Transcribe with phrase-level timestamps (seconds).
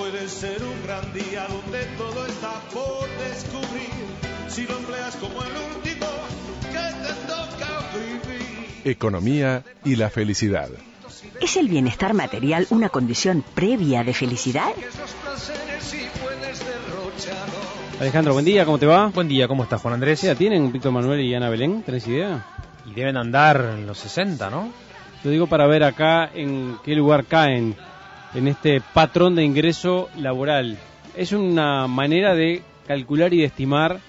[0.00, 3.90] puede ser un gran día donde todo está por descubrir.
[4.48, 6.06] Si lo empleas como el último
[6.72, 8.80] que te toca vivir.
[8.84, 10.70] Economía y la felicidad.
[11.38, 14.72] ¿Es el bienestar material una condición previa de felicidad?
[18.00, 19.08] Alejandro, buen día, ¿cómo te va?
[19.08, 20.22] Buen día, ¿cómo estás, Juan Andrés?
[20.22, 21.82] ¿Ya tienen Víctor Manuel y Ana Belén?
[21.82, 22.46] ¿Tenés idea?
[22.86, 24.72] Y deben andar en los 60, ¿no?
[25.22, 27.76] Lo digo para ver acá en qué lugar caen
[28.34, 30.78] en este patrón de ingreso laboral.
[31.16, 34.00] Es una manera de calcular y de estimar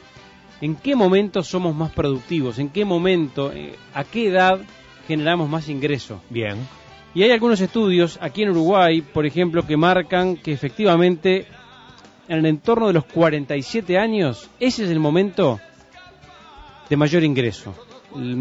[0.62, 4.60] en qué momento somos más productivos, en qué momento, eh, a qué edad
[5.08, 6.22] generamos más ingreso.
[6.30, 6.58] Bien.
[7.14, 11.48] Y hay algunos estudios aquí en Uruguay, por ejemplo, que marcan que efectivamente
[12.28, 15.60] en el entorno de los 47 años, ese es el momento
[16.90, 17.76] de mayor ingreso.
[18.16, 18.38] El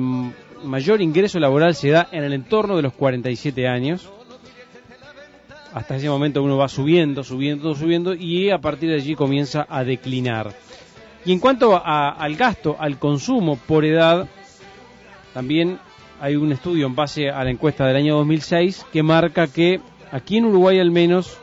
[0.62, 4.09] mayor ingreso laboral se da en el entorno de los 47 años.
[5.73, 9.85] Hasta ese momento uno va subiendo, subiendo, subiendo y a partir de allí comienza a
[9.85, 10.52] declinar.
[11.24, 14.27] Y en cuanto a- al gasto, al consumo por edad,
[15.32, 15.79] también
[16.21, 20.38] hay un estudio en base a la encuesta del año 2006 que marca que aquí
[20.38, 21.38] en Uruguay al menos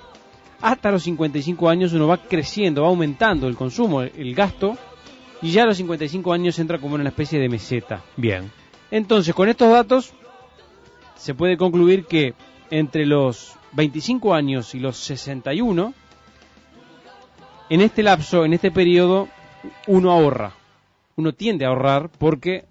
[0.62, 4.78] hasta los 55 años uno va creciendo, va aumentando el consumo, el, el gasto
[5.42, 8.02] y ya a los 55 años entra como en una especie de meseta.
[8.18, 8.52] Bien.
[8.92, 10.14] Entonces, con estos datos
[11.16, 12.34] se puede concluir que
[12.72, 15.94] entre los 25 años y los 61,
[17.70, 19.28] en este lapso, en este periodo,
[19.88, 20.54] uno ahorra.
[21.16, 22.66] Uno tiende a ahorrar porque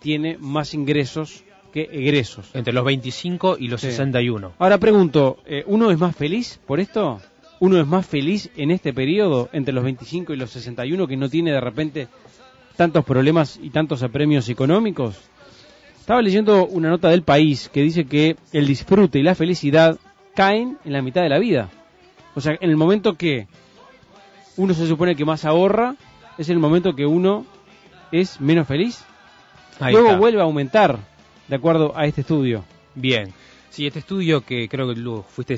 [0.00, 2.50] tiene más ingresos que egresos.
[2.54, 3.88] Entre los 25 y los Sí.
[3.88, 4.52] 61.
[4.58, 7.20] Ahora pregunto, eh, ¿uno es más feliz por esto?
[7.60, 11.28] ¿Uno es más feliz en este periodo entre los 25 y los 61 que no
[11.28, 12.08] tiene de repente
[12.76, 15.16] tantos problemas y tantos apremios económicos?
[16.04, 19.98] Estaba leyendo una nota del país que dice que el disfrute y la felicidad
[20.34, 21.70] caen en la mitad de la vida.
[22.34, 23.48] O sea, en el momento que
[24.58, 25.96] uno se supone que más ahorra,
[26.36, 27.46] es el momento que uno
[28.12, 29.02] es menos feliz.
[29.80, 30.18] Ahí Luego está.
[30.18, 30.98] vuelve a aumentar,
[31.48, 32.66] de acuerdo a este estudio.
[32.94, 33.32] Bien.
[33.74, 35.56] Sí, este estudio que creo que lo fuiste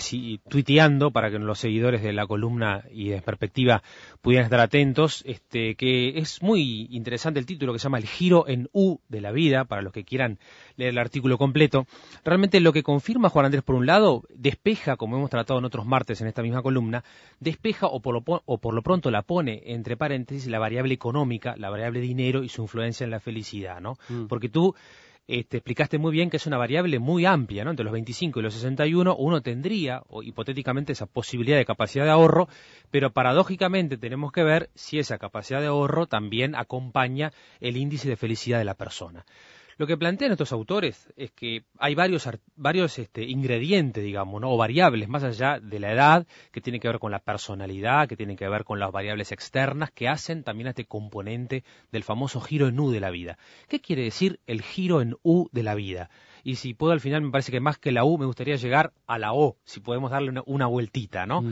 [0.49, 3.83] tuiteando para que los seguidores de la columna y de perspectiva
[4.23, 8.49] pudieran estar atentos, este, que es muy interesante el título que se llama El giro
[8.49, 10.39] en U de la vida, para los que quieran
[10.77, 11.87] leer el artículo completo.
[12.25, 15.85] Realmente lo que confirma Juan Andrés, por un lado, despeja, como hemos tratado en otros
[15.85, 17.05] martes en esta misma columna,
[17.39, 21.55] despeja o por lo, o por lo pronto la pone entre paréntesis la variable económica,
[21.59, 23.99] la variable dinero y su influencia en la felicidad, ¿no?
[24.09, 24.25] Mm.
[24.25, 24.75] Porque tú
[25.29, 27.71] este, explicaste muy bien que es una variable muy amplia, ¿no?
[27.71, 32.11] Entre los 25 y los 61 uno tendría, o hipotéticamente, esa posibilidad de capacidad de
[32.11, 32.49] ahorro,
[32.91, 38.17] pero paradójicamente tenemos que ver si esa capacidad de ahorro también acompaña el índice de
[38.17, 39.25] felicidad de la persona.
[39.79, 44.51] Lo que plantean estos autores es que hay varios, ar- varios este, ingredientes, digamos, ¿no?
[44.51, 48.17] o variables más allá de la edad, que tienen que ver con la personalidad, que
[48.17, 52.41] tienen que ver con las variables externas, que hacen también a este componente del famoso
[52.41, 53.39] giro en U de la vida.
[53.69, 56.09] ¿Qué quiere decir el giro en U de la vida?
[56.43, 58.93] Y si puedo al final, me parece que más que la U, me gustaría llegar
[59.07, 61.43] a la O, si podemos darle una, una vueltita, ¿no?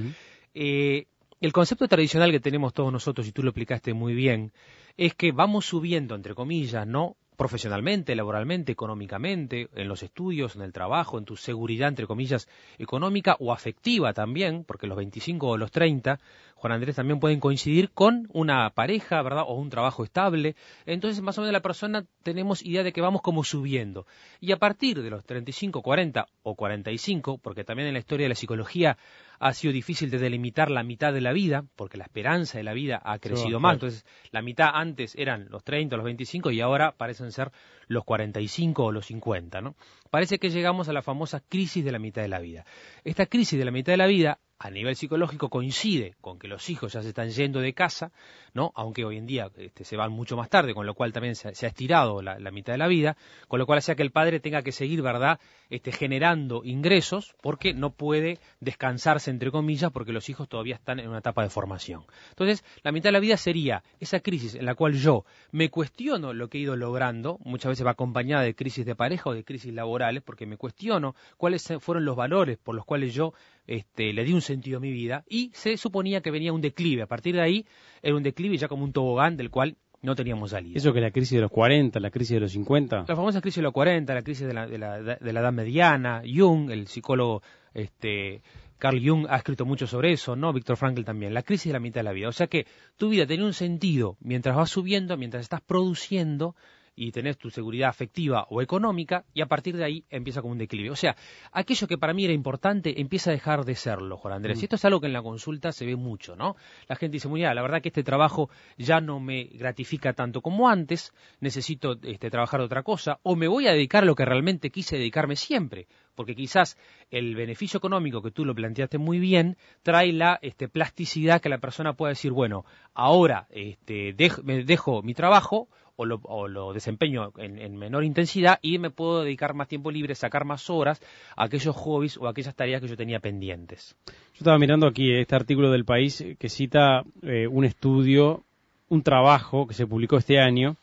[0.55, 1.07] Eh,
[1.41, 4.53] el concepto tradicional que tenemos todos nosotros, y tú lo explicaste muy bien,
[4.97, 7.17] es que vamos subiendo, entre comillas, ¿no?
[7.37, 13.37] Profesionalmente, laboralmente, económicamente, en los estudios, en el trabajo, en tu seguridad, entre comillas, económica
[13.41, 16.21] o afectiva también, porque los 25 o los 30,
[16.65, 19.45] Juan Andrés, también pueden coincidir con una pareja, ¿verdad?
[19.47, 20.57] O un trabajo estable.
[20.87, 24.07] Entonces, más o menos la persona tenemos idea de que vamos como subiendo.
[24.41, 28.31] Y a partir de los 35, 40 o 45, porque también en la historia de
[28.31, 28.97] la psicología
[29.41, 32.73] ha sido difícil de delimitar la mitad de la vida, porque la esperanza de la
[32.73, 33.61] vida ha crecido claro.
[33.61, 33.75] más.
[33.75, 37.53] Entonces, la mitad antes eran los 30 o los 25 y ahora parecen ser
[37.89, 39.75] los 45 o los 50, ¿no?
[40.11, 42.65] Parece que llegamos a la famosa crisis de la mitad de la vida.
[43.05, 46.71] Esta crisis de la mitad de la vida a nivel psicológico coincide con que los
[46.71, 48.13] hijos ya se están yendo de casa,
[48.53, 48.73] ¿no?
[48.77, 51.55] Aunque hoy en día este, se van mucho más tarde, con lo cual también se,
[51.55, 53.17] se ha estirado la, la mitad de la vida,
[53.49, 57.75] con lo cual hacía que el padre tenga que seguir, ¿verdad?, este, generando ingresos porque
[57.75, 62.05] no puede descansarse, entre comillas, porque los hijos todavía están en una etapa de formación.
[62.31, 66.33] Entonces, la mitad de la vida sería esa crisis en la cual yo me cuestiono
[66.33, 69.45] lo que he ido logrando, muchas veces va acompañada de crisis de pareja o de
[69.45, 73.35] crisis laborales, porque me cuestiono cuáles fueron los valores por los cuales yo
[73.67, 77.03] este, le di un sentido a mi vida y se suponía que venía un declive.
[77.03, 77.67] A partir de ahí
[78.03, 80.77] era un declive ya como un tobogán del cual no teníamos salida.
[80.77, 83.05] Eso que la crisis de los 40, la crisis de los 50.
[83.09, 85.53] La famosa crisis de los 40, la crisis de la, de la, de la edad
[85.53, 88.43] mediana, Jung, el psicólogo este,
[88.79, 90.53] Carl Jung ha escrito mucho sobre eso, ¿no?
[90.53, 92.29] Víctor Frankl también, la crisis de la mitad de la vida.
[92.29, 92.67] O sea que
[92.97, 96.55] tu vida tenía un sentido mientras vas subiendo, mientras estás produciendo,
[96.97, 100.59] y tenés tu seguridad afectiva o económica y a partir de ahí empieza como un
[100.59, 100.91] declive.
[100.91, 101.17] O sea,
[101.53, 104.59] aquello que para mí era importante empieza a dejar de serlo, Juan Andrés.
[104.59, 104.61] Mm.
[104.61, 106.57] Y esto es algo que en la consulta se ve mucho, ¿no?
[106.89, 110.69] La gente dice, mira, la verdad que este trabajo ya no me gratifica tanto como
[110.69, 114.71] antes, necesito este, trabajar otra cosa, o me voy a dedicar a lo que realmente
[114.71, 116.77] quise dedicarme siempre, porque quizás
[117.11, 121.59] el beneficio económico que tú lo planteaste muy bien trae la este, plasticidad que la
[121.59, 122.65] persona pueda decir, bueno,
[122.95, 128.79] ahora este, dej- me dejo mi trabajo o lo, desempeño en, en menor intensidad y
[128.79, 131.01] me puedo dedicar más tiempo libre, sacar más horas
[131.37, 133.95] a aquellos hobbies o a aquellas tareas que yo tenía pendientes.
[134.07, 138.43] Yo estaba mirando aquí este artículo del país que cita eh, un estudio,
[138.89, 140.75] un trabajo que se publicó este año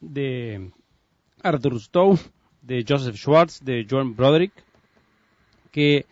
[0.00, 0.70] de
[1.42, 2.16] Arthur Stowe,
[2.62, 4.52] de Joseph Schwartz, de John Broderick,
[5.70, 6.06] que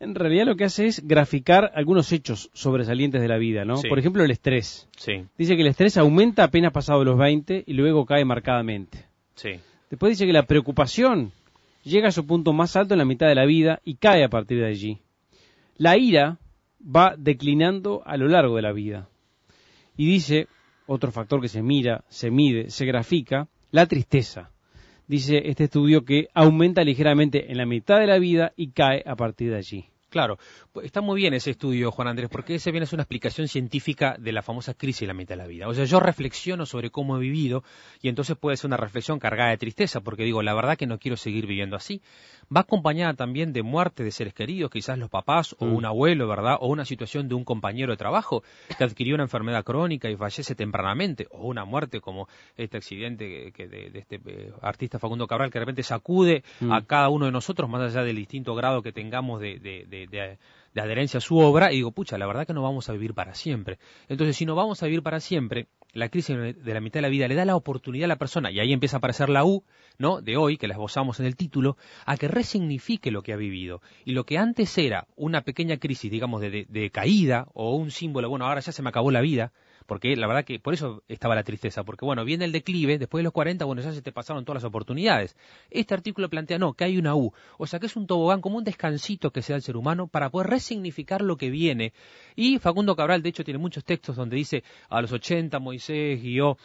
[0.00, 3.76] en realidad lo que hace es graficar algunos hechos sobresalientes de la vida, ¿no?
[3.76, 3.88] Sí.
[3.88, 4.88] Por ejemplo, el estrés.
[4.96, 9.06] Sí, Dice que el estrés aumenta apenas pasado los 20 y luego cae marcadamente.
[9.34, 9.60] sí.
[9.90, 11.32] Después dice que la preocupación
[11.84, 14.30] llega a su punto más alto en la mitad de la vida y cae a
[14.30, 15.00] partir de allí.
[15.76, 16.38] La ira
[16.82, 19.10] va declinando a lo largo de la vida.
[19.94, 20.48] Y dice,
[20.86, 24.50] otro factor que se mira, se mide, se grafica, la tristeza.
[25.08, 29.16] Dice este estudio que aumenta ligeramente en la mitad de la vida y cae a
[29.16, 29.91] partir de allí.
[30.12, 30.38] Claro,
[30.72, 33.48] pues está muy bien ese estudio, Juan Andrés, porque ese viene a ser una explicación
[33.48, 35.66] científica de la famosa crisis de la mitad de la vida.
[35.68, 37.64] O sea, yo reflexiono sobre cómo he vivido
[38.02, 40.98] y entonces puede ser una reflexión cargada de tristeza, porque digo, la verdad que no
[40.98, 42.02] quiero seguir viviendo así.
[42.54, 45.74] Va acompañada también de muerte de seres queridos, quizás los papás o Mm.
[45.76, 46.58] un abuelo, ¿verdad?
[46.60, 48.42] O una situación de un compañero de trabajo
[48.76, 52.28] que adquirió una enfermedad crónica y fallece tempranamente, o una muerte como
[52.58, 56.70] este accidente que, de, de este eh, artista Facundo Cabral que de repente sacude Mm.
[56.72, 60.38] a cada uno de nosotros, más allá del distinto grado que tengamos de, de- de-
[60.74, 63.34] adherencia a su obra, y digo, pucha, la verdad que no vamos a vivir para
[63.34, 63.78] siempre.
[64.08, 67.08] Entonces, si no vamos a vivir para siempre, la crisis de la mitad de la
[67.08, 69.64] vida le da la oportunidad a la persona, y ahí empieza a aparecer la U,
[69.98, 70.22] ¿no?
[70.22, 71.76] De hoy, que la esbozamos en el título,
[72.06, 73.82] a que resignifique lo que ha vivido.
[74.06, 78.30] Y lo que antes era una pequeña crisis, digamos, de- de caída, o un símbolo,
[78.30, 79.52] bueno, ahora ya se me acabó la vida,
[79.84, 83.20] porque la verdad que por eso estaba la tristeza, porque bueno, viene el declive, después
[83.20, 85.36] de los 40, bueno, ya se te pasaron todas las oportunidades.
[85.70, 88.58] Este artículo plantea, no, que hay una U, o sea que es un tobogán, como
[88.58, 91.92] un descansito que se da al ser humano para poder resignificar lo que viene.
[92.36, 96.56] Y Facundo Cabral, de hecho, tiene muchos textos donde dice, a los 80 Moisés guió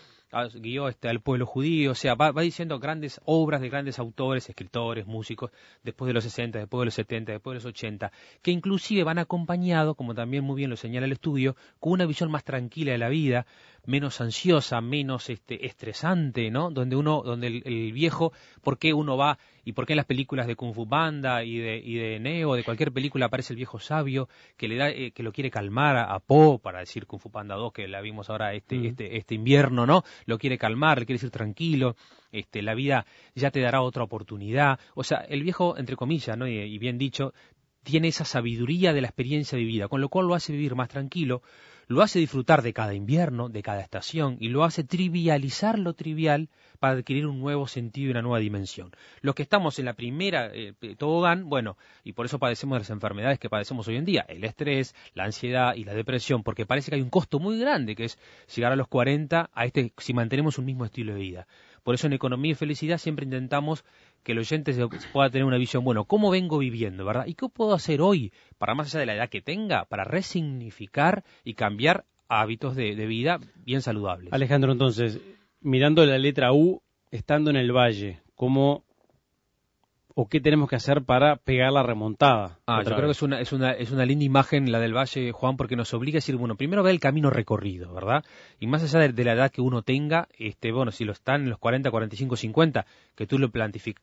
[0.56, 4.50] guió este, al pueblo judío, o sea, va, va diciendo grandes obras de grandes autores,
[4.50, 5.52] escritores, músicos,
[5.84, 9.20] después de los 60, después de los 70, después de los 80, que inclusive van
[9.20, 12.98] acompañados, como también muy bien lo señala el estudio, con una visión más tranquila de
[12.98, 13.46] la vida,
[13.88, 16.70] menos ansiosa, menos este, estresante, ¿no?
[16.70, 20.06] Donde uno, donde el, el viejo, ¿por qué uno va y por qué en las
[20.06, 23.58] películas de Kung Fu Panda y de, y de Neo, de cualquier película aparece el
[23.58, 27.08] viejo sabio que le da, eh, que lo quiere calmar a, a Po, para decir
[27.08, 28.86] Kung Fu Panda 2, que la vimos ahora este, Mm.
[28.86, 30.04] este, este invierno, ¿no?
[30.26, 31.96] Lo quiere calmar, le quiere decir tranquilo,
[32.32, 33.06] este, la vida
[33.36, 34.80] ya te dará otra oportunidad.
[34.96, 36.48] O sea, el viejo, entre comillas, ¿no?
[36.48, 37.34] y, y bien dicho,
[37.84, 41.42] tiene esa sabiduría de la experiencia vivida, con lo cual lo hace vivir más tranquilo,
[41.88, 46.50] lo hace disfrutar de cada invierno, de cada estación, y lo hace trivializar lo trivial
[46.80, 48.92] para adquirir un nuevo sentido y una nueva dimensión.
[49.22, 52.90] Los que estamos en la primera eh, tobogán, bueno, y por eso padecemos de las
[52.90, 56.92] enfermedades que padecemos hoy en día, el estrés, la ansiedad y la depresión, porque parece
[56.92, 58.20] que hay un costo muy grande, que es
[58.54, 61.48] llegar a los 40 a este, si mantenemos un mismo estilo de vida.
[61.84, 63.84] Por eso en Economía y Felicidad siempre intentamos
[64.24, 67.26] que el oyente se pueda tener una visión, bueno, ¿cómo vengo viviendo, verdad?
[67.28, 71.24] ¿Y qué puedo hacer hoy, para más allá de la edad que tenga, para resignificar
[71.44, 74.34] y cambiar hábitos de, de vida bien saludables?
[74.34, 75.20] Alejandro, entonces,
[75.62, 76.82] mirando la letra U,
[77.12, 78.84] estando en el valle, ¿cómo
[80.20, 82.58] o qué tenemos que hacer para pegar la remontada?
[82.66, 85.32] Ah, yo creo que es una, es, una, es una linda imagen la del Valle,
[85.32, 88.26] Juan, porque nos obliga a decir, bueno, primero ver el camino recorrido, ¿verdad?
[88.60, 91.44] Y más allá de, de la edad que uno tenga, este, bueno, si lo están
[91.44, 93.52] en los 40, 45, 50, que tú lo,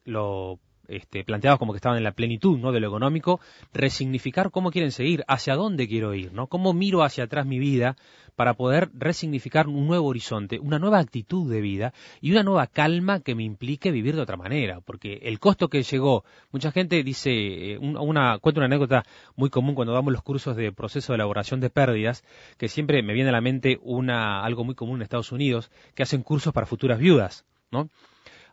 [0.04, 2.72] lo este, planteabas como que estaban en la plenitud, ¿no?
[2.72, 3.40] De lo económico,
[3.72, 6.46] resignificar cómo quieren seguir, hacia dónde quiero ir, ¿no?
[6.46, 7.96] Cómo miro hacia atrás mi vida
[8.36, 13.20] para poder resignificar un nuevo horizonte, una nueva actitud de vida y una nueva calma
[13.20, 17.30] que me implique vivir de otra manera, porque el costo que llegó, mucha gente dice,
[17.74, 19.04] eh, un- una, cuento una anécdota
[19.36, 22.24] muy común cuando damos los cursos de proceso de elaboración de pérdidas,
[22.58, 26.02] que siempre me viene a la mente una, algo muy común en Estados Unidos, que
[26.02, 27.88] hacen cursos para futuras viudas, ¿no?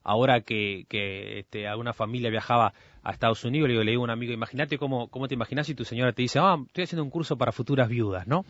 [0.03, 4.05] Ahora que, que este, alguna familia viajaba a Estados Unidos, le digo, le digo a
[4.05, 7.03] un amigo, imagínate cómo, cómo te imaginas si tu señora te dice, ah, estoy haciendo
[7.03, 8.45] un curso para futuras viudas, ¿no?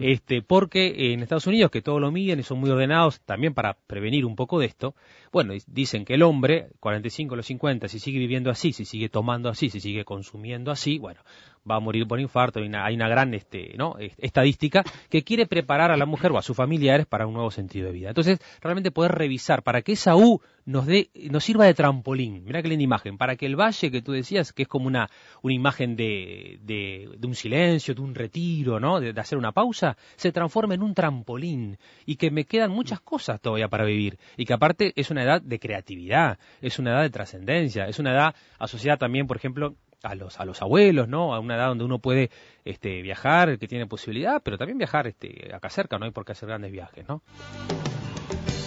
[0.00, 3.74] Este, porque en Estados Unidos, que todo lo miden y son muy ordenados, también para
[3.86, 4.94] prevenir un poco de esto,
[5.32, 9.08] bueno, dicen que el hombre, 45 a los 50, si sigue viviendo así, si sigue
[9.08, 11.20] tomando así, si sigue consumiendo así, bueno,
[11.68, 13.96] va a morir por infarto, hay una, hay una gran este, ¿no?
[14.18, 17.86] estadística que quiere preparar a la mujer o a sus familiares para un nuevo sentido
[17.86, 18.08] de vida.
[18.08, 22.62] Entonces, realmente poder revisar para que esa U nos, dé, nos sirva de trampolín, mira
[22.62, 25.08] qué linda imagen, para que el valle que tú decías, que es como una,
[25.42, 29.00] una imagen de, de, un silencio, de un retiro, ¿no?
[29.00, 33.00] De, de, hacer una pausa, se transforme en un trampolín y que me quedan muchas
[33.00, 37.02] cosas todavía para vivir y que aparte es una edad de creatividad, es una edad
[37.02, 41.34] de trascendencia, es una edad asociada también, por ejemplo, a los, a los abuelos, ¿no?
[41.34, 42.30] A una edad donde uno puede
[42.64, 46.32] este, viajar, que tiene posibilidad, pero también viajar este, acá cerca, no hay por qué
[46.32, 47.22] hacer grandes viajes, ¿no?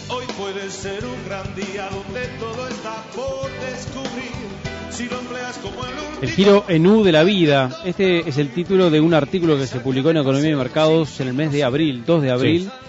[0.10, 4.32] Hoy puede ser un gran día donde todo está por descubrir.
[4.92, 6.22] Si lo empleas como el, último...
[6.22, 7.70] el giro en U de la vida.
[7.84, 11.28] Este es el título de un artículo que se publicó en Economía y Mercados en
[11.28, 12.62] el mes de abril, 2 de abril.
[12.64, 12.86] Sí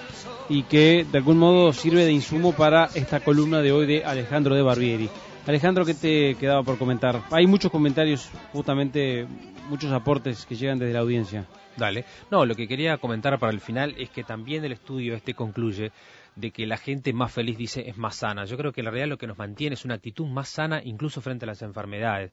[0.49, 4.55] y que de algún modo sirve de insumo para esta columna de hoy de Alejandro
[4.55, 5.11] de Barbieri.
[5.47, 7.23] Alejandro, ¿qué te quedaba por comentar?
[7.31, 9.29] Hay muchos comentarios, justamente
[9.71, 11.47] muchos aportes que llegan desde la audiencia.
[11.77, 12.05] Dale.
[12.33, 15.93] No, lo que quería comentar para el final es que también el estudio este concluye
[16.37, 18.45] de que la gente más feliz dice es más sana.
[18.45, 21.21] Yo creo que la realidad lo que nos mantiene es una actitud más sana incluso
[21.21, 22.31] frente a las enfermedades.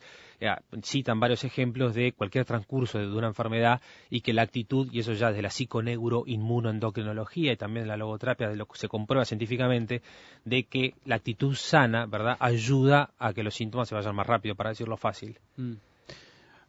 [0.83, 5.13] citan varios ejemplos de cualquier transcurso de una enfermedad y que la actitud, y eso
[5.13, 10.01] ya desde la psiconeuro inmunoendocrinología y también la logoterapia, de lo que se comprueba científicamente,
[10.43, 14.55] de que la actitud sana, ¿verdad?, ayuda a que los síntomas se vayan más rápido,
[14.55, 15.39] para decirlo fácil.
[15.55, 15.73] Mm.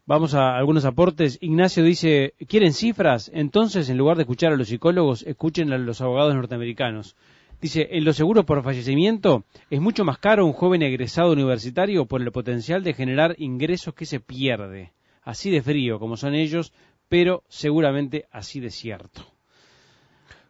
[0.06, 1.38] Vamos a algunos aportes.
[1.40, 3.30] Ignacio dice, ¿quieren cifras?
[3.32, 7.16] Entonces, en lugar de escuchar a los psicólogos, escuchen a los abogados norteamericanos.
[7.58, 12.20] Dice, en los seguros por fallecimiento es mucho más caro un joven egresado universitario por
[12.20, 14.92] el potencial de generar ingresos que se pierde.
[15.23, 16.75] Así de frío como son ellos,
[17.08, 19.23] pero seguramente así de cierto.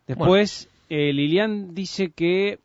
[0.08, 2.58] Después, eh, Lilian dice que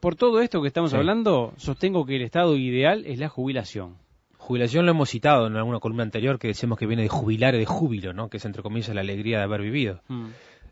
[0.00, 3.96] por todo esto que estamos hablando, sostengo que el estado ideal es la jubilación.
[4.44, 7.64] Jubilación lo hemos citado en alguna columna anterior que decimos que viene de jubilar de
[7.64, 8.28] júbilo, ¿no?
[8.28, 10.02] Que es entre comillas la alegría de haber vivido.
[10.08, 10.26] Mm.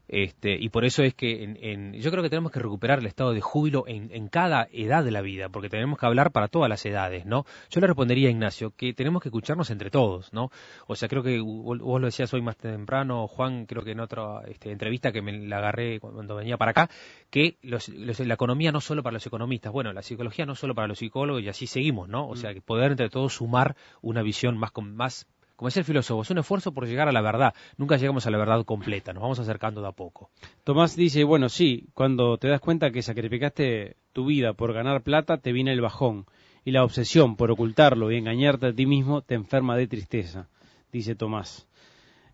[0.09, 3.32] Este, y por eso es que en, yo creo que tenemos que recuperar el estado
[3.32, 6.85] de júbilo en, cada edad de la vida, porque tenemos que hablar para todas las
[6.85, 7.44] edades, ¿no?
[7.71, 10.50] Yo le respondería a Ignacio que tenemos que escucharnos entre todos, ¿no?
[10.87, 14.42] O sea, creo que vos, lo decías hoy más temprano, Juan, creo que en otra
[14.47, 16.90] este, entrevista que me la agarré cuando venía para acá,
[17.30, 20.99] que la economía no solo para los economistas, bueno, la psicología no solo para los
[20.99, 22.26] psicólogos y así seguimos, ¿no?
[22.26, 22.37] O mm.
[22.37, 26.30] sea, que poder entre todos sumar una visión más, más como es el filósofo, es
[26.30, 27.54] un esfuerzo por llegar a la verdad.
[27.76, 30.30] Nunca llegamos a la verdad completa, nos vamos acercando de a poco.
[30.64, 35.38] Tomás dice, bueno, sí, cuando te das cuenta que sacrificaste tu vida por ganar plata,
[35.38, 36.26] te viene el bajón.
[36.64, 40.49] Y la obsesión por ocultarlo y engañarte a ti mismo te enferma de tristeza,
[40.92, 41.68] dice Tomás.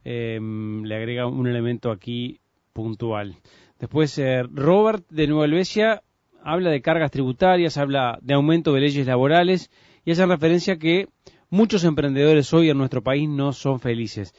[0.04, 2.40] Em, le agrega un elemento aquí
[2.72, 3.36] puntual.
[3.78, 6.02] Después, eh, Robert de Nueva Helvecia
[6.42, 9.70] habla de cargas tributarias, habla de aumento de leyes laborales
[10.04, 11.08] y hace referencia que
[11.50, 14.34] muchos emprendedores hoy en nuestro país no son felices.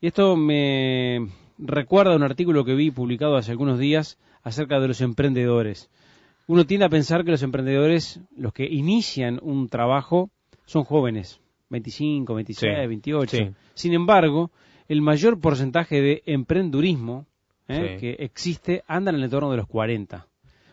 [0.00, 5.00] Y esto me recuerda un artículo que vi publicado hace algunos días acerca de los
[5.00, 5.90] emprendedores.
[6.46, 10.30] Uno tiende a pensar que los emprendedores, los que inician un trabajo,
[10.64, 13.36] son jóvenes, 25, 26, 28.
[13.74, 14.50] Sin embargo,
[14.88, 17.26] el mayor porcentaje de emprendurismo
[17.68, 17.98] ¿eh?
[18.00, 20.26] que existe anda en el entorno de los 40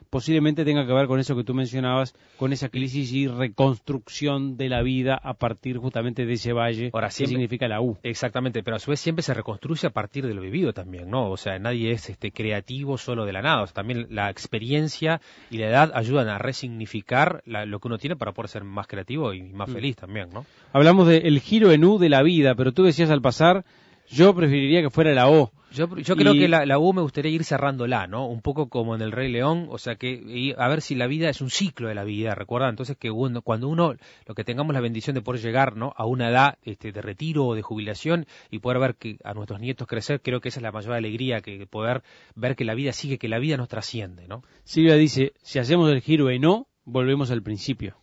[0.09, 4.69] posiblemente tenga que ver con eso que tú mencionabas, con esa crisis y reconstrucción de
[4.69, 7.97] la vida a partir justamente de ese valle Ahora, que significa la U.
[8.03, 11.29] Exactamente, pero a su vez siempre se reconstruye a partir de lo vivido también, ¿no?
[11.29, 15.21] O sea, nadie es este creativo solo de la nada, o sea, también la experiencia
[15.49, 19.33] y la edad ayudan a resignificar lo que uno tiene para poder ser más creativo
[19.33, 19.73] y más mm.
[19.73, 20.45] feliz también, ¿no?
[20.73, 23.65] Hablamos del giro en U de la vida, pero tú decías al pasar
[24.09, 25.51] yo preferiría que fuera la O.
[25.71, 28.25] Yo, creo que la, U me gustaría ir cerrándola, ¿no?
[28.27, 31.29] Un poco como en el Rey León, o sea que a ver si la vida
[31.29, 33.11] es un ciclo de la vida, recuerda entonces que
[33.43, 33.95] cuando uno,
[34.25, 35.93] lo que tengamos la bendición de poder llegar, ¿no?
[35.97, 39.59] A una edad este, de retiro o de jubilación y poder ver que a nuestros
[39.59, 42.01] nietos crecer, creo que esa es la mayor alegría, que poder
[42.33, 44.43] ver que la vida sigue, que la vida nos trasciende, ¿no?
[44.63, 47.97] Silvia dice, si hacemos el giro en no, volvemos al principio.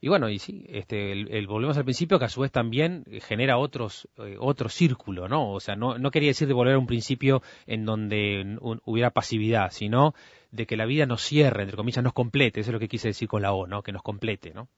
[0.00, 3.58] Y bueno, y sí, este, el, volvemos al principio que a su vez también genera
[3.58, 5.52] otros, eh, otro círculo, ¿no?
[5.52, 9.70] O sea, no, no quería decir de volver a un principio en donde hubiera pasividad,
[9.70, 10.14] sino
[10.50, 13.08] de que la vida nos cierre, entre comillas, nos complete, eso es lo que quise
[13.08, 13.82] decir con la O, ¿no?
[13.82, 14.68] Que nos complete, ¿no?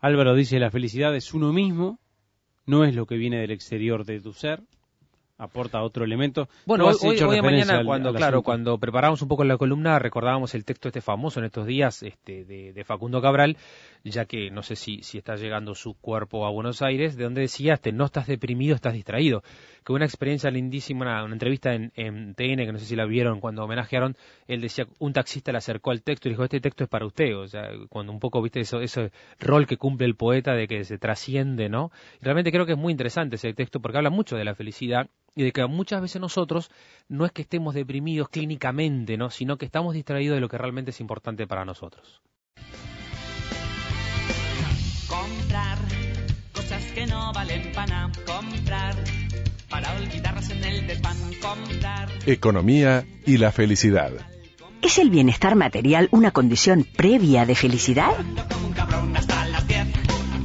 [0.00, 1.98] Álvaro dice, la felicidad es uno mismo,
[2.66, 4.62] no es lo que viene del exterior de tu ser.
[5.40, 6.48] Aporta otro elemento.
[6.66, 8.42] Bueno, hoy, hoy, mañana, al- cuando, al claro, asunto.
[8.44, 12.44] cuando preparábamos un poco la columna, recordábamos el texto este famoso en estos días este,
[12.44, 13.56] de, de Facundo Cabral,
[14.04, 17.40] ya que no sé si, si está llegando su cuerpo a Buenos Aires, de donde
[17.40, 19.42] decía, este, no estás deprimido, estás distraído.
[19.84, 23.64] Que una experiencia lindísima, una, entrevista en, TN, que no sé si la vieron cuando
[23.64, 27.06] homenajearon, él decía, un taxista le acercó al texto y dijo, este texto es para
[27.06, 30.68] usted, o sea, cuando un poco, viste, eso, ese rol que cumple el poeta de
[30.68, 31.90] que se trasciende, ¿no?
[32.20, 35.08] Y realmente creo que es muy interesante ese texto porque habla mucho de la felicidad
[35.34, 36.70] y de que muchas veces nosotros
[37.08, 39.30] no es que estemos deprimidos clínicamente, ¿no?
[39.30, 42.20] sino que estamos distraídos de lo que realmente es importante para nosotros.
[45.08, 45.78] Comprar
[46.52, 48.10] cosas que no valen pana.
[48.26, 48.94] Comprar
[49.70, 51.16] para olvidarlas en el desván.
[51.40, 52.08] Comprar.
[52.26, 54.12] Economía y la felicidad.
[54.82, 58.12] ¿Es el bienestar material una condición previa de felicidad?
[58.50, 59.86] Como un cabrón hasta las 10.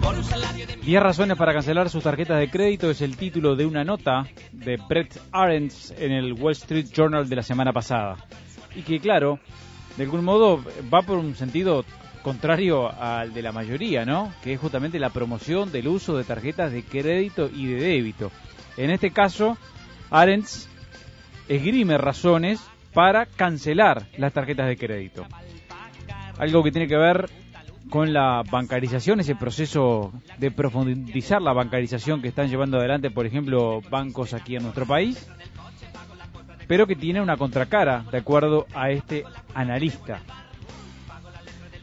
[0.02, 3.56] Por un salario de 10 razones para cancelar sus tarjetas de crédito es el título
[3.56, 8.18] de una nota de Brett Arends en el Wall Street Journal de la semana pasada.
[8.76, 9.40] Y que, claro,
[9.98, 10.64] de algún modo
[10.94, 11.86] va por un sentido
[12.22, 14.34] contrario al de la mayoría, ¿no?
[14.44, 18.32] Que es justamente la promoción del uso de tarjetas de crédito y de débito.
[18.78, 19.58] En este caso,
[20.10, 20.70] Arends
[21.48, 22.62] esgrime razones
[22.94, 25.26] para cancelar las tarjetas de crédito.
[26.38, 27.30] Algo que tiene que ver
[27.90, 33.82] con la bancarización, ese proceso de profundizar la bancarización que están llevando adelante, por ejemplo,
[33.90, 35.30] bancos aquí en nuestro país,
[36.68, 40.22] pero que tiene una contracara, de acuerdo a este analista.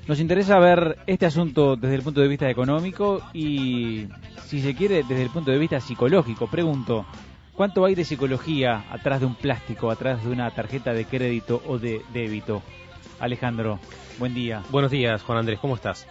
[0.08, 4.06] Nos interesa ver este asunto desde el punto de vista económico y,
[4.46, 6.48] si se quiere, desde el punto de vista psicológico.
[6.48, 7.06] Pregunto,
[7.54, 11.78] ¿cuánto hay de psicología atrás de un plástico, atrás de una tarjeta de crédito o
[11.78, 12.62] de débito?
[13.20, 13.78] Alejandro,
[14.18, 14.62] buen día.
[14.70, 16.08] Buenos días, Juan Andrés, ¿cómo estás?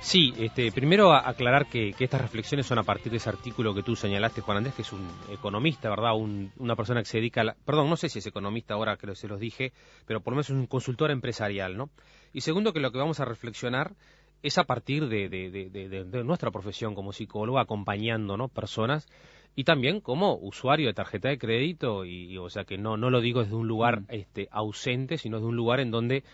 [0.00, 3.96] Sí, este, primero aclarar que, estas reflexiones son a partir de ese artículo que tú
[3.96, 6.14] señalaste, Juan Andrés, que es un economista, ¿verdad?
[6.14, 7.56] Un- una persona que se dedica a la...
[7.64, 9.72] Perdón, no sé si es economista ahora, que se los dije,
[10.06, 11.90] pero por lo menos es un consultor empresarial, ¿no?
[12.36, 13.92] Y segundo, que lo que vamos a reflexionar
[14.42, 18.48] es a partir de, de- nuestra profesión como psicólogo, acompañando, ¿no?
[18.48, 19.08] Personas
[19.54, 23.08] y también como usuario de tarjeta de crédito, y, y, o sea que no, no
[23.08, 26.24] lo digo desde un lugar este, ausente, sino desde un lugar en donde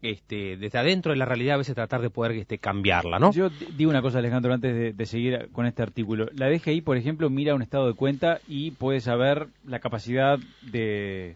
[0.00, 3.32] este, desde adentro de la realidad a veces tratar de poder este, cambiarla, ¿no?
[3.32, 6.28] Yo digo una cosa, Alejandro, antes de, de seguir con este artículo.
[6.36, 10.38] La DGI, por ejemplo, mira un estado de cuenta y puede saber la capacidad
[10.70, 11.34] de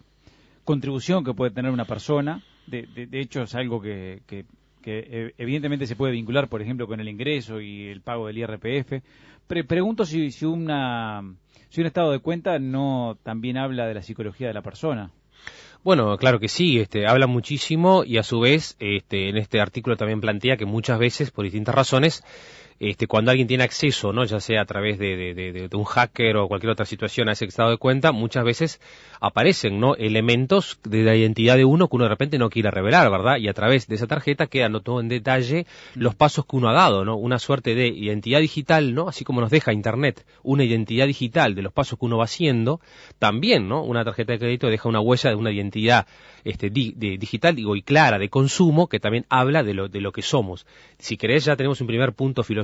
[0.63, 2.41] contribución que puede tener una persona.
[2.67, 4.45] De, de- de hecho, es algo que, que-
[4.81, 8.37] que, eh, evidentemente se puede vincular, por ejemplo, con el ingreso y el pago del
[8.39, 9.01] IRPF.
[9.47, 11.21] Pre- pregunto si, si, una,
[11.69, 15.11] si un estado de cuenta no también habla de la psicología de la persona.
[15.83, 19.97] Bueno, claro que sí, este, habla muchísimo y a su vez este, en este artículo
[19.97, 22.23] también plantea que muchas veces, por distintas razones,
[22.79, 24.23] este, cuando alguien tiene acceso, ¿no?
[24.25, 27.77] ya sea a través de, un hacker o cualquier otra situación a ese estado de
[27.77, 28.81] cuenta, muchas veces
[29.21, 29.95] aparecen ¿no?
[29.95, 33.37] elementos de la identidad de uno que uno de repente no quiere revelar, ¿verdad?
[33.37, 36.73] Y a través de esa tarjeta quedan todo en detalle los pasos que uno ha
[36.73, 37.15] dado, ¿no?
[37.15, 39.07] Una suerte de identidad digital, ¿no?
[39.07, 42.81] Así como nos deja Internet una identidad digital de los pasos que uno va haciendo,
[43.19, 43.83] también, ¿no?
[43.83, 46.05] Una tarjeta de crédito deja una huella de una identidad
[46.43, 50.11] este, de- digital digo, y clara de consumo que también habla de lo, de lo
[50.11, 50.65] que somos.
[50.97, 52.62] Si querés, ya tenemos un primer punto filosófico,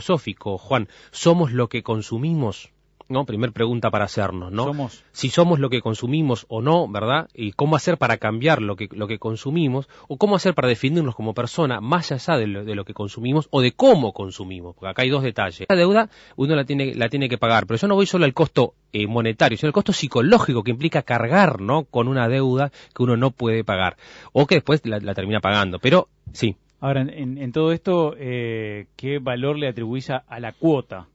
[0.57, 0.87] Juan.
[1.11, 2.71] ¿Somos lo que consumimos?
[3.07, 3.25] ¿No?
[3.25, 4.65] Primer pregunta para hacernos, ¿no?
[4.65, 5.03] Somos.
[5.13, 7.27] Si somos lo que consumimos o no, ¿verdad?
[7.33, 11.15] Y cómo hacer para cambiar lo que, lo que consumimos, o cómo hacer para definirnos
[11.15, 14.91] como persona más allá de lo, de lo que consumimos o de cómo consumimos, porque
[14.91, 15.65] acá hay dos detalles.
[15.69, 18.33] La deuda uno la tiene, la tiene que pagar, pero yo no voy solo al
[18.35, 21.85] costo eh, monetario, sino al costo psicológico que implica cargar, ¿no?
[21.85, 23.97] Con una deuda que uno no puede pagar,
[24.33, 25.79] o que después la, la termina pagando.
[25.79, 30.53] Pero, sí, Ahora, en, en- todo esto, eh, ¿qué valor le atribuís a, a la
[30.53, 31.07] cuota?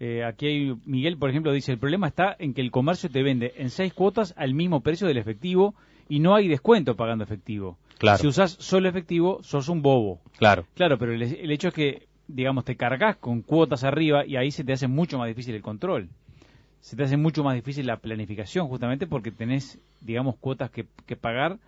[0.00, 3.22] Eh, aquí hay, Miguel, por ejemplo, dice, el problema está en que el comercio te
[3.22, 5.74] vende en seis cuotas al mismo precio del efectivo
[6.08, 7.78] y no hay descuento pagando efectivo.
[7.98, 8.18] Claro.
[8.18, 10.20] Si usas solo efectivo, sos un bobo.
[10.38, 10.66] claro.
[10.74, 14.50] Claro, pero el, el hecho es que, digamos, te cargas con cuotas arriba y ahí
[14.50, 16.08] se te hace mucho más difícil el control.
[16.80, 21.14] Se te hace mucho más difícil la planificación, justamente porque tenés, digamos, cuotas que, que
[21.14, 21.58] pagar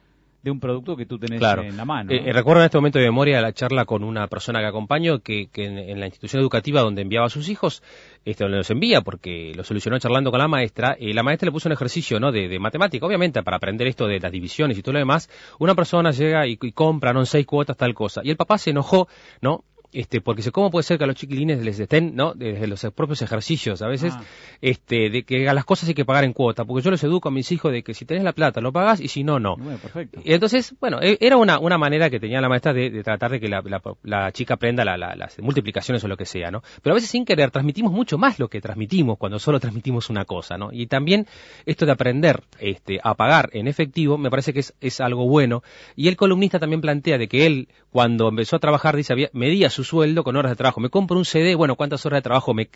[0.45, 1.63] de un producto que tú tenés Claro.
[1.63, 2.13] en la mano.
[2.13, 2.27] Eh, ¿no?
[2.29, 5.49] eh, recuerdo en este momento de memoria la charla con una persona que acompaño que,
[5.51, 7.83] que en, en la institución educativa donde enviaba a sus hijos,
[8.27, 11.53] este, donde los envía porque lo solucionó charlando con la maestra, eh, la maestra le
[11.53, 12.31] puso un ejercicio ¿no?
[12.31, 15.75] de, de matemática, obviamente para aprender esto de las divisiones y todo lo demás, una
[15.75, 17.21] persona llega y, y compra ¿no?
[17.21, 19.09] en seis cuotas tal cosa, y el papá se enojó,
[19.41, 19.65] ¿no?
[19.95, 22.35] Este, porque ¿cómo puede ser que a los chiquilines les estén, ¿no?
[22.35, 24.23] Desde los propios ejercicios, a veces, Ah.
[24.61, 27.29] este, de que a las cosas hay que pagar en cuota, porque yo les educo
[27.29, 29.57] a mis hijos de que si tenés la plata lo pagás y si no, no.
[29.57, 30.21] Bueno, perfecto.
[30.25, 33.31] Y entonces, bueno, e- era una, una manera que tenía la maestra de, de tratar
[33.31, 36.51] de que la, la- la chica aprenda la- la- las multiplicaciones o lo que sea,
[36.51, 36.63] ¿no?
[36.83, 40.25] Pero a veces sin querer transmitimos mucho más lo que transmitimos cuando solo transmitimos una
[40.25, 40.71] cosa, ¿no?
[40.73, 41.27] Y también
[41.67, 45.63] esto de aprender este, a pagar en efectivo me parece que es, es algo bueno.
[45.97, 49.71] Y el columnista también plantea de que él, cuando empezó a trabajar, dice, había, medía
[49.71, 50.81] su sueldo con horas de trabajo.
[50.81, 52.67] Me compro un CD, bueno, ¿cuántas horas de trabajo me,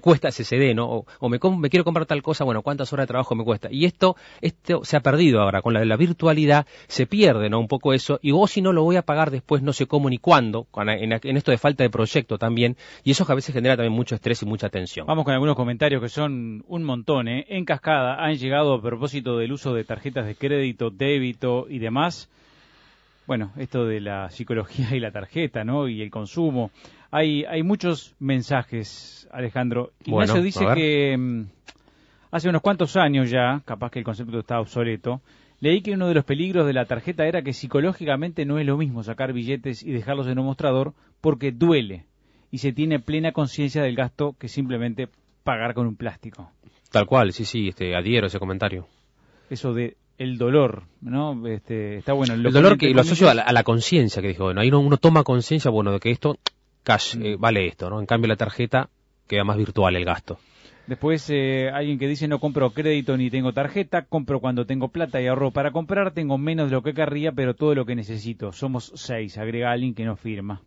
[0.00, 0.90] cuesta ese CD, no?
[0.90, 3.68] O, o me, me quiero comprar tal cosa, bueno, ¿cuántas horas de trabajo me cuesta?
[3.70, 5.60] Y esto, esto se ha perdido ahora.
[5.60, 7.60] Con la, la virtualidad se pierde, ¿no?
[7.60, 8.18] Un poco eso.
[8.22, 11.36] Y vos, si no lo voy a pagar después, no sé cómo ni cuándo, en,
[11.36, 12.78] esto de falta de proyecto también.
[13.04, 15.06] Y eso a veces genera también mucho estrés y mucha tensión.
[15.06, 17.28] Vamos con algunos comentarios que son un montón.
[17.28, 17.44] ¿eh?
[17.50, 22.30] En cascada han llegado a propósito del uso de tarjetas de crédito, débito y demás.
[23.32, 25.88] Bueno, esto de la psicología y la tarjeta, ¿no?
[25.88, 26.70] Y el consumo.
[27.10, 29.92] Hay, hay muchos mensajes, Alejandro.
[30.04, 31.44] Ignacio Bueno, dice que mm,
[32.30, 35.22] hace unos cuantos años ya, capaz que el concepto está obsoleto,
[35.60, 38.76] leí que uno de los peligros de la tarjeta era que psicológicamente no es lo
[38.76, 40.92] mismo sacar billetes y dejarlos en un mostrador
[41.22, 42.04] porque duele
[42.50, 45.08] y se tiene plena conciencia del gasto que simplemente
[45.42, 46.50] pagar con un plástico.
[46.90, 48.86] Tal cual, sí, sí, este, adhiero a ese comentario.
[49.48, 51.46] Eso de el dolor, ¿no?
[51.46, 52.34] Este, está bueno.
[52.34, 54.80] el dolor que lo asocio a la, a la conciencia que dijo, bueno, ahí uno,
[54.80, 56.38] uno toma conciencia, bueno, de que esto,
[56.82, 58.00] cash, eh, vale esto, ¿no?
[58.00, 58.88] En cambio la tarjeta
[59.26, 60.38] queda más virtual el gasto.
[60.86, 65.20] Después eh, alguien que dice no compro crédito ni tengo tarjeta, compro cuando tengo plata
[65.22, 68.52] y ahorro para comprar, tengo menos de lo que querría, pero todo lo que necesito.
[68.52, 70.62] Somos seis, agrega alguien que no firma.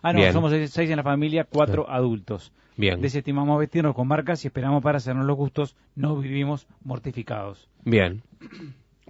[0.00, 0.32] Ah, no, Bien.
[0.32, 2.52] somos seis seis en la familia, cuatro adultos.
[2.76, 7.68] Bien, Desestimamos vestirnos con marcas y esperamos para hacernos los gustos, no vivimos mortificados.
[7.84, 8.22] bien.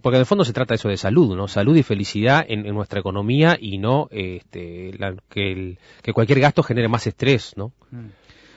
[0.03, 1.49] Porque en el fondo se trata eso de salud, ¿no?
[1.49, 6.41] Salud y felicidad en, en nuestra economía y no este, la- que, el- que cualquier
[6.41, 7.73] gasto genere más estrés, ¿no?
[7.91, 8.07] Mm.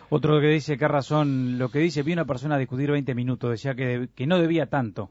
[0.09, 3.75] Otro que dice, qué razón, lo que dice, vi una persona discutir 20 minutos, decía
[3.75, 5.09] que, que no debía tanto,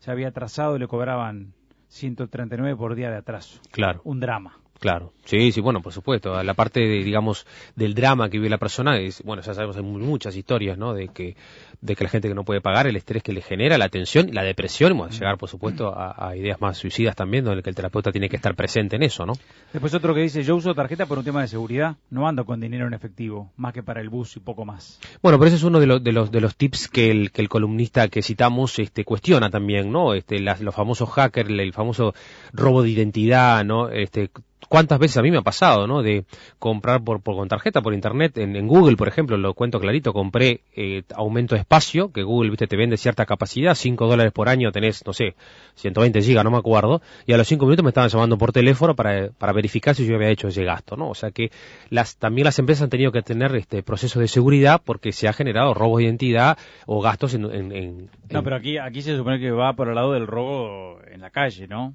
[0.00, 1.54] se había atrasado y le cobraban
[1.88, 3.60] 139 por día de atraso.
[3.70, 4.00] Claro.
[4.04, 4.58] Un drama.
[4.84, 6.42] Claro, sí, sí, bueno, por supuesto.
[6.42, 9.82] La parte, de, digamos, del drama que vive la persona es, bueno, ya sabemos, hay
[9.82, 10.92] mu- muchas historias, ¿no?
[10.92, 11.36] De que,
[11.80, 14.28] de que la gente que no puede pagar, el estrés que le genera, la tensión,
[14.34, 17.74] la depresión, y bueno, llegar, por supuesto, a, a ideas más suicidas también, donde el
[17.74, 19.32] terapeuta tiene que estar presente en eso, ¿no?
[19.72, 22.60] Después otro que dice, yo uso tarjeta por un tema de seguridad, no ando con
[22.60, 25.00] dinero en efectivo, más que para el bus y poco más.
[25.22, 27.40] Bueno, pero ese es uno de los, de los, de los tips que el, que
[27.40, 30.12] el columnista que citamos este, cuestiona también, ¿no?
[30.12, 32.12] Este, las- los famosos hackers, el famoso
[32.52, 33.88] robo de identidad, ¿no?
[33.88, 34.28] Este,
[34.68, 36.02] ¿Cuántas veces a mí me ha pasado, ¿no?
[36.02, 36.24] De
[36.58, 40.12] comprar por, por con tarjeta, por internet, en, en Google, por ejemplo, lo cuento clarito,
[40.12, 44.48] compré eh, aumento de espacio, que Google, viste, te vende cierta capacidad, 5 dólares por
[44.48, 45.34] año tenés, no sé,
[45.76, 48.94] 120 gigas, no me acuerdo, y a los 5 minutos me estaban llamando por teléfono
[48.94, 51.08] para, para verificar si yo había hecho ese gasto, ¿no?
[51.10, 51.50] O sea que
[51.90, 55.32] las, también las empresas han tenido que tener este proceso de seguridad porque se ha
[55.32, 57.44] generado robos de identidad o gastos en...
[57.46, 60.98] en- en- No, pero aquí, aquí se supone que va por el lado del robo
[61.10, 61.94] en la calle, ¿no?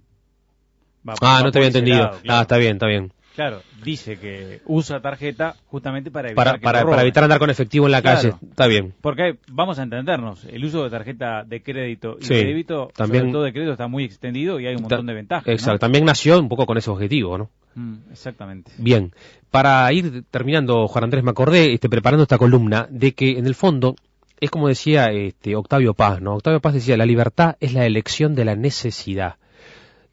[1.08, 1.98] Va- Ah, no te había entendido.
[2.00, 2.40] lado, claro.
[2.40, 3.14] Ah, está bien, está bien.
[3.36, 7.06] Claro, dice que usa tarjeta justamente para evitar Para, que para, lo para roben.
[7.06, 8.18] evitar andar con efectivo en la Claro.
[8.22, 8.34] calle.
[8.50, 8.94] Está bien.
[9.00, 13.22] Porque vamos a entendernos, el uso de tarjeta de crédito y Sí, de débito, también-
[13.24, 15.48] sobre todo de crédito, está muy extendido y hay un montón de ventajas.
[15.48, 15.54] ¿no?
[15.54, 15.80] Exacto.
[15.80, 17.50] También nació un poco con ese objetivo, ¿no?
[17.76, 18.72] Mm, exactamente.
[18.78, 19.14] Bien,
[19.52, 23.56] para ir terminando, Juan Andrés, me acordé, este, preparando esta columna, de que en el
[23.56, 23.96] fondo
[24.42, 26.34] es como decía este, Octavio Paz, ¿no?
[26.36, 29.36] Octavio Paz decía, la libertad es la elección de la necesidad.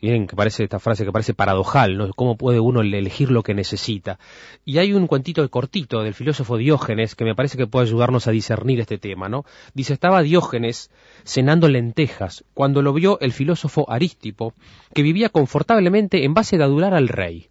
[0.09, 2.12] Bien, que parece esta frase que parece paradojal, ¿no?
[2.14, 4.21] ¿Cómo puede uno elegir lo que necesita?
[4.64, 8.31] Y hay un cuentito cortito del filósofo Diógenes que me parece que puede ayudarnos a
[8.31, 9.45] discernir este tema, ¿no?
[9.75, 10.92] Dice, estaba Diógenes
[11.25, 14.55] cenando lentejas cuando lo vio el filósofo Arístipo,
[14.95, 17.49] que vivía confortablemente en base de adular al rey.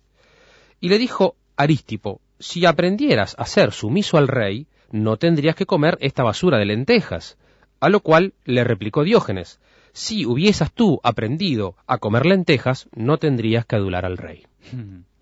[0.79, 5.97] Y le dijo Arístipo, si aprendieras a ser sumiso al rey, no tendrías que comer
[5.99, 7.37] esta basura de lentejas.
[7.81, 9.59] A lo cual le replicó Diógenes,
[9.95, 14.45] si hubieses tú aprendido a comer lentejas, no tendrías que adular al rey.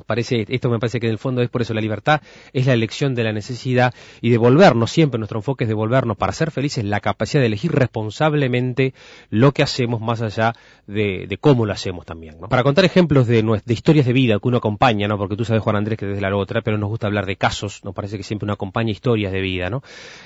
[0.08, 2.22] Parece, esto me parece que en el fondo es por eso la libertad,
[2.54, 6.50] es la elección de la necesidad y devolvernos, siempre nuestro enfoque es devolvernos para ser
[6.50, 8.94] felices la capacidad de elegir responsablemente
[9.30, 10.54] lo que hacemos más allá
[10.88, 12.40] de, de cómo lo hacemos también.
[12.42, 12.50] ¿no?
[12.50, 15.18] Para contar ejemplos de historias de vida que uno acompaña, ¿no?
[15.18, 17.82] porque tú sabes Juan Andrés que desde la otra, pero nos gusta hablar de casos,
[17.84, 19.84] nos parece que siempre uno acompaña historias de vida, ¿no?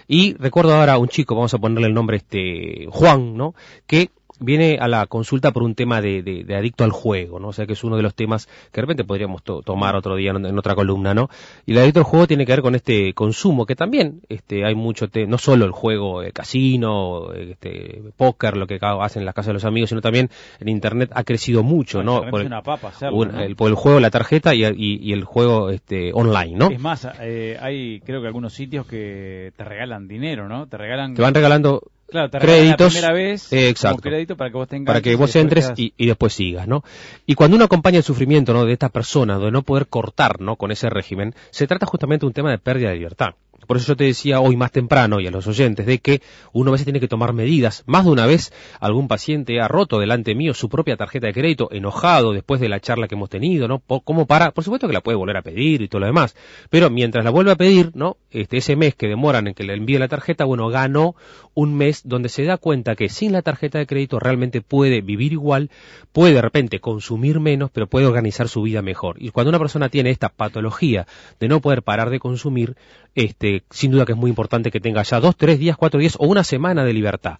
[0.07, 3.53] Y recuerdo ahora a un chico, vamos a ponerle el nombre este Juan, ¿no?
[3.85, 7.49] Que viene a la consulta por un tema de, de- de adicto al juego, ¿no?
[7.49, 10.15] O sea que es uno de los temas que de repente podríamos to- tomar otro
[10.15, 11.29] día en, en otra columna, ¿no?
[11.65, 14.75] Y el adicto al juego tiene que ver con este consumo, que también este, hay
[14.75, 19.35] mucho, te- no solo el juego de casino, este, póker, lo que hacen en las
[19.35, 22.13] casas de los amigos, sino también en internet ha crecido mucho, ¿no?
[22.15, 23.41] Internet Por el, una papa hacerlo, un- ¿no?
[23.41, 26.69] el- por el juego, la tarjeta y, y- y el juego este, online, ¿no?
[26.69, 30.67] Es más, eh, hay creo que algunos sitios que te regalan dinero, ¿no?
[30.67, 31.13] Te regalan...
[31.15, 33.97] Te van regalando Claro, te créditos, la primera vez eh, exacto.
[33.97, 36.83] como crédito para que vos tengas para que vos entres y, y después sigas, ¿no?
[37.25, 38.65] Y cuando uno acompaña el sufrimiento, ¿no?
[38.65, 40.55] De esta persona, de no poder cortar, ¿no?
[40.55, 43.35] Con ese régimen, se trata justamente de un tema de pérdida de libertad.
[43.67, 46.21] Por eso yo te decía hoy más temprano y a los oyentes de que
[46.53, 47.83] uno a veces tiene que tomar medidas.
[47.85, 51.69] Más de una vez algún paciente ha roto delante mío su propia tarjeta de crédito
[51.71, 53.79] enojado después de la charla que hemos tenido, ¿no?
[53.79, 56.35] Po- Como para, por supuesto que la puede volver a pedir y todo lo demás.
[56.69, 58.17] Pero mientras la vuelve a pedir, ¿no?
[58.31, 61.15] Este, ese mes que demoran en que le envíe la tarjeta, bueno, ganó
[61.53, 65.33] un mes donde se da cuenta que sin la tarjeta de crédito realmente puede vivir
[65.33, 65.69] igual,
[66.13, 69.17] puede de repente consumir menos, pero puede organizar su vida mejor.
[69.19, 71.05] Y cuando una persona tiene esta patología
[71.39, 72.75] de no poder parar de consumir,
[73.15, 76.15] este, sin duda que es muy importante que tenga ya dos, tres días, cuatro días
[76.19, 77.37] o una semana de libertad.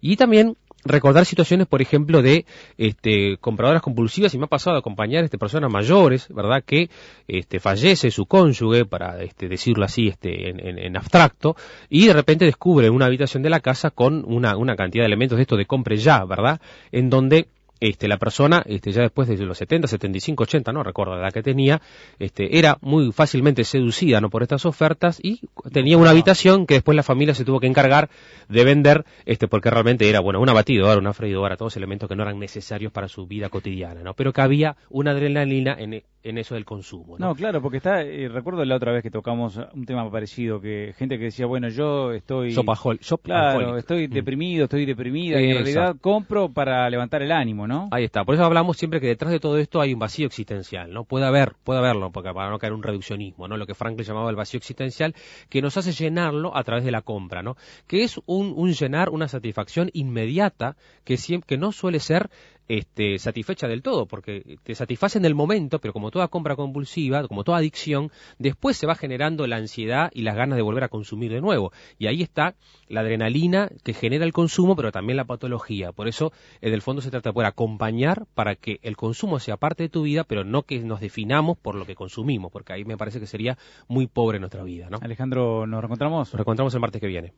[0.00, 4.78] Y también recordar situaciones, por ejemplo, de este, compradoras compulsivas, y me ha pasado a
[4.80, 6.88] acompañar este, personas mayores, ¿verdad?, que
[7.26, 11.56] este, fallece su cónyuge, para este, decirlo así este, en abstracto,
[11.88, 15.36] y de repente descubre una habitación de la casa con una, una cantidad de elementos
[15.36, 16.60] de esto de compre ya, ¿verdad?,
[16.92, 17.48] en donde
[17.80, 21.42] este, la persona, este, ya después de los 70, 75, 80, no recuerdo la que
[21.42, 21.80] tenía,
[22.18, 24.30] este, era muy fácilmente seducida ¿no?
[24.30, 25.40] por estas ofertas y
[25.72, 28.08] tenía una habitación que después la familia se tuvo que encargar
[28.48, 32.22] de vender, este, porque realmente era, bueno, una batidora, una freidora, todos elementos que no
[32.22, 34.14] eran necesarios para su vida cotidiana, ¿no?
[34.14, 37.28] Pero que había una adrenalina en, en eso del consumo, ¿no?
[37.28, 40.94] No, claro, porque está, eh, recuerdo la otra vez que tocamos un tema parecido, que
[40.96, 42.50] gente que decía, bueno, yo estoy...
[42.50, 44.12] Shop Claro, estoy Mm.
[44.12, 47.88] deprimido, estoy deprimida, y en realidad compro para levantar el ánimo, ¿no?
[47.90, 50.92] Ahí está, por eso hablamos siempre que detrás de todo esto hay un vacío existencial,
[50.92, 51.04] ¿no?
[51.04, 53.56] Puede haber, puede haberlo, porque para no caer en un reduccionismo, ¿no?
[53.56, 55.14] Lo que Franklin llamaba el vacío existencial,
[55.48, 57.56] que nos hace llenarlo a través de la compra, ¿no?
[57.86, 62.28] Que es un, un llenar, una satisfacción inmediata, que, siem- que no suele ser
[62.68, 67.26] este, satisfecha del todo, porque te satisface en el momento, pero como toda compra compulsiva,
[67.26, 70.88] como toda adicción, después se va generando la ansiedad y las ganas de volver a
[70.88, 71.72] consumir de nuevo.
[71.98, 72.54] Y ahí está
[72.88, 75.92] la adrenalina que genera el consumo, pero también la patología.
[75.92, 79.56] Por eso, en el fondo se trata de poder acompañar para que el consumo sea
[79.56, 82.84] parte de tu vida, pero no que nos definamos por lo que consumimos, porque ahí
[82.84, 84.98] me parece que sería muy pobre nuestra vida, ¿no?
[85.00, 86.28] Alejandro, ¿nos reencontramos?
[86.28, 87.32] Nos reencontramos el martes que viene.